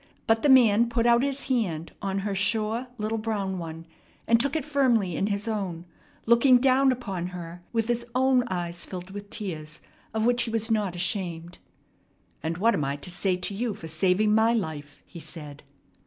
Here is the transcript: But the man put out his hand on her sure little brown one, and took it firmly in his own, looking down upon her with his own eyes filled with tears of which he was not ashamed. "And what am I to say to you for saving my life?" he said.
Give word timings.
But 0.25 0.41
the 0.41 0.49
man 0.49 0.89
put 0.89 1.05
out 1.05 1.21
his 1.21 1.47
hand 1.47 1.91
on 2.01 2.17
her 2.25 2.33
sure 2.33 2.87
little 2.97 3.19
brown 3.19 3.59
one, 3.59 3.85
and 4.25 4.39
took 4.39 4.55
it 4.55 4.65
firmly 4.65 5.15
in 5.15 5.27
his 5.27 5.47
own, 5.47 5.85
looking 6.25 6.57
down 6.57 6.91
upon 6.91 7.27
her 7.27 7.61
with 7.71 7.87
his 7.87 8.03
own 8.15 8.43
eyes 8.47 8.83
filled 8.83 9.11
with 9.11 9.29
tears 9.29 9.79
of 10.11 10.25
which 10.25 10.41
he 10.41 10.49
was 10.49 10.71
not 10.71 10.95
ashamed. 10.95 11.59
"And 12.41 12.57
what 12.57 12.73
am 12.73 12.83
I 12.83 12.95
to 12.95 13.11
say 13.11 13.35
to 13.35 13.53
you 13.53 13.75
for 13.75 13.87
saving 13.87 14.33
my 14.33 14.55
life?" 14.55 15.03
he 15.05 15.19
said. 15.19 15.61